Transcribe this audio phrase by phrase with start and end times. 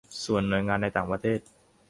[0.25, 1.39] ส่วนหน่วยงานในต่างประเทศ